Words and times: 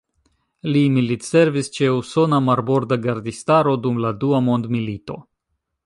Li 0.75 0.79
militservis 0.93 1.69
ĉe 1.77 1.91
Usona 1.97 2.41
Marborda 2.47 2.99
Gardistaro 3.05 3.79
dum 3.85 4.01
Dua 4.25 4.45
Mondmilito. 4.49 5.25